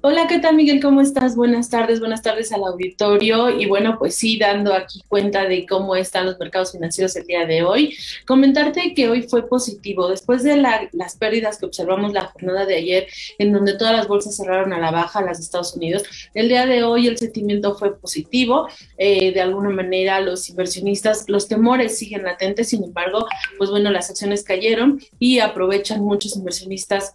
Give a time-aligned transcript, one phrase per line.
[0.00, 0.82] Hola, ¿qué tal Miguel?
[0.82, 1.36] ¿Cómo estás?
[1.36, 3.48] Buenas tardes, buenas tardes al auditorio.
[3.48, 7.46] Y bueno, pues sí, dando aquí cuenta de cómo están los mercados financieros el día
[7.46, 7.96] de hoy.
[8.26, 10.08] Comentarte que hoy fue positivo.
[10.08, 13.06] Después de las pérdidas que observamos la jornada de ayer,
[13.38, 16.02] en donde todas las bolsas cerraron a la baja, las de Estados Unidos,
[16.34, 18.66] el día de hoy el sentimiento fue positivo.
[18.98, 23.26] Eh, de alguna manera los inversionistas, los temores siguen latentes, sin embargo,
[23.58, 27.14] pues bueno, las acciones cayeron y aprovechan muchos inversionistas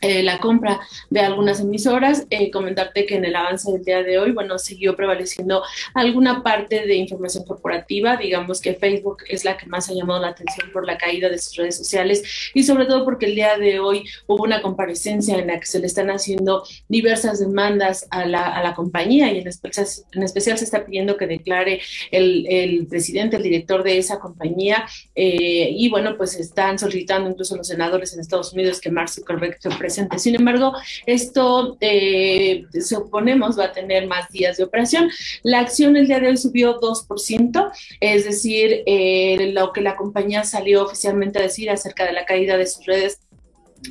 [0.00, 2.26] eh, la compra de algunas emisoras.
[2.30, 5.62] Eh, comentarte que en el avance del día de hoy, bueno, siguió prevaleciendo
[5.94, 8.16] alguna parte de información corporativa.
[8.16, 11.38] Digamos que Facebook es la que más ha llamado la atención por la caída de
[11.38, 12.22] sus redes sociales
[12.54, 15.78] y sobre todo porque el día de hoy hubo una comparecencia en la que se
[15.78, 20.58] le están haciendo diversas demandas a la, a la compañía y en especial, en especial
[20.58, 21.80] se está pidiendo que declare
[22.10, 24.86] el, el presidente, el director de esa compañía.
[25.14, 29.56] Eh, y bueno, pues están solicitando incluso los senadores en Estados Unidos que Mark Zuckerberg
[29.60, 30.72] se sin embargo,
[31.06, 35.10] esto, eh, suponemos, va a tener más días de operación.
[35.42, 40.44] La acción el día de hoy subió 2%, es decir, eh, lo que la compañía
[40.44, 43.20] salió oficialmente a decir acerca de la caída de sus redes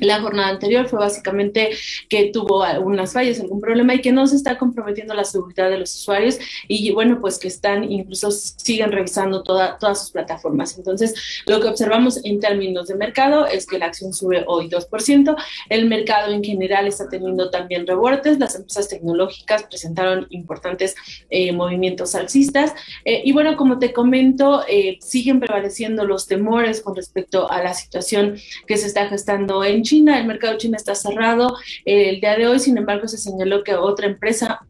[0.00, 1.70] la jornada anterior fue básicamente
[2.08, 5.78] que tuvo algunas fallas, algún problema y que no se está comprometiendo la seguridad de
[5.78, 6.38] los usuarios
[6.68, 10.76] y bueno, pues que están incluso siguen revisando toda, todas sus plataformas.
[10.78, 15.36] Entonces, lo que observamos en términos de mercado es que la acción sube hoy 2%,
[15.68, 20.94] el mercado en general está teniendo también rebortes, las empresas tecnológicas presentaron importantes
[21.30, 22.74] eh, movimientos alcistas.
[23.04, 27.74] Eh, y bueno, como te comento, eh, siguen prevaleciendo los temores con respecto a la
[27.74, 32.46] situación que se está gestando en China, el mercado chino está cerrado el día de
[32.46, 34.60] hoy, sin embargo se señaló que otra empresa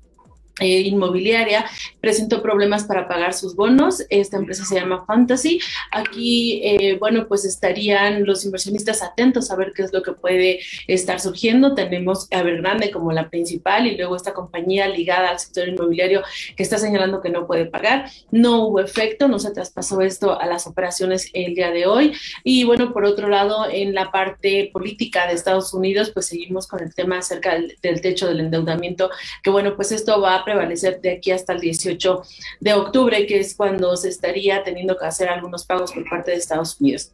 [0.60, 1.64] eh, inmobiliaria
[2.00, 4.04] presentó problemas para pagar sus bonos.
[4.10, 5.60] Esta empresa se llama Fantasy.
[5.90, 10.60] Aquí, eh, bueno, pues estarían los inversionistas atentos a ver qué es lo que puede
[10.86, 11.74] estar surgiendo.
[11.74, 16.22] Tenemos a Evergrande como la principal y luego esta compañía ligada al sector inmobiliario
[16.56, 18.10] que está señalando que no puede pagar.
[18.30, 22.12] No hubo efecto, no se traspasó esto a las operaciones el día de hoy.
[22.44, 26.82] Y bueno, por otro lado, en la parte política de Estados Unidos, pues seguimos con
[26.82, 29.10] el tema acerca del, del techo del endeudamiento,
[29.42, 32.22] que bueno, pues esto va a prevalecer de aquí hasta el 18
[32.60, 36.38] de octubre, que es cuando se estaría teniendo que hacer algunos pagos por parte de
[36.38, 37.12] Estados Unidos.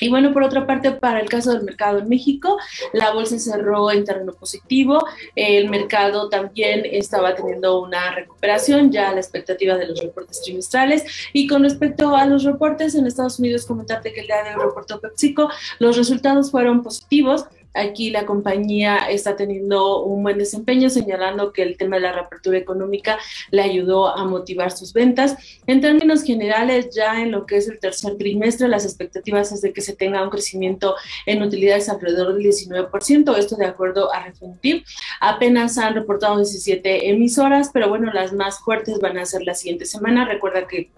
[0.00, 2.58] Y bueno, por otra parte, para el caso del mercado en México,
[2.92, 5.04] la bolsa cerró en terreno positivo.
[5.36, 11.04] El mercado también estaba teniendo una recuperación ya a la expectativa de los reportes trimestrales.
[11.32, 14.62] Y con respecto a los reportes en Estados Unidos, comentarte que el día de hoy
[14.64, 17.44] reportó PepsiCo, los resultados fueron positivos.
[17.74, 22.58] Aquí la compañía está teniendo un buen desempeño, señalando que el tema de la reapertura
[22.58, 23.18] económica
[23.50, 25.36] le ayudó a motivar sus ventas.
[25.66, 29.72] En términos generales, ya en lo que es el tercer trimestre, las expectativas es de
[29.72, 30.96] que se tenga un crecimiento
[31.26, 34.84] en utilidades alrededor del 19%, esto de acuerdo a Refinitiv.
[35.20, 39.86] Apenas han reportado 17 emisoras, pero bueno, las más fuertes van a ser la siguiente
[39.86, 40.24] semana.
[40.24, 40.90] Recuerda que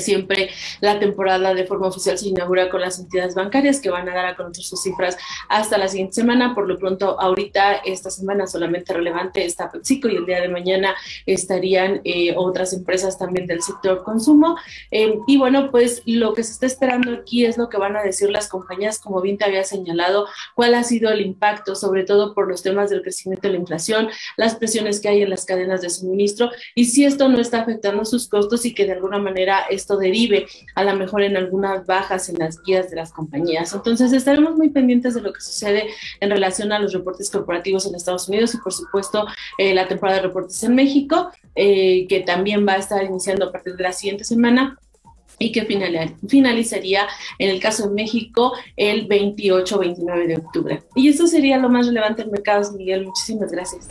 [0.00, 0.50] Siempre
[0.80, 4.26] la temporada de forma oficial se inaugura con las entidades bancarias que van a dar
[4.26, 5.16] a conocer sus cifras
[5.48, 6.54] hasta la siguiente semana.
[6.54, 10.94] Por lo pronto, ahorita, esta semana solamente relevante está PepsiCo y el día de mañana
[11.24, 14.56] estarían eh, otras empresas también del sector consumo.
[14.90, 18.02] Eh, y bueno, pues lo que se está esperando aquí es lo que van a
[18.02, 22.34] decir las compañías, como bien te había señalado, cuál ha sido el impacto, sobre todo
[22.34, 25.80] por los temas del crecimiento de la inflación, las presiones que hay en las cadenas
[25.80, 29.64] de suministro y si esto no está afectando sus costos y que de alguna manera
[29.78, 33.72] esto derive a lo mejor en algunas bajas en las guías de las compañías.
[33.72, 35.88] Entonces estaremos muy pendientes de lo que sucede
[36.20, 40.18] en relación a los reportes corporativos en Estados Unidos y por supuesto eh, la temporada
[40.18, 43.92] de reportes en México, eh, que también va a estar iniciando a partir de la
[43.92, 44.78] siguiente semana
[45.38, 45.64] y que
[46.28, 47.06] finalizaría
[47.38, 50.82] en el caso de México el 28-29 de octubre.
[50.96, 53.06] Y eso sería lo más relevante en mercados, Miguel.
[53.06, 53.88] Muchísimas gracias.